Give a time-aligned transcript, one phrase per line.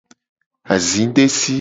[0.73, 1.49] Azidesi.